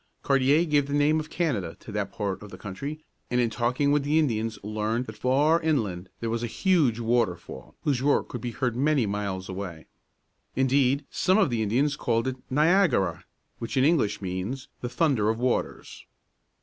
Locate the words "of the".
2.41-2.57, 11.37-11.61